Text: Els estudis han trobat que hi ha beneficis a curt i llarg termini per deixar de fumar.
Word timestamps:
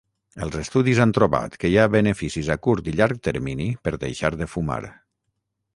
Els 0.43 0.55
estudis 0.59 1.01
han 1.03 1.11
trobat 1.17 1.57
que 1.63 1.71
hi 1.73 1.77
ha 1.83 1.91
beneficis 1.97 2.49
a 2.55 2.59
curt 2.69 2.91
i 2.93 2.95
llarg 3.01 3.21
termini 3.29 3.69
per 3.89 3.97
deixar 4.07 4.35
de 4.43 4.51
fumar. 4.57 4.83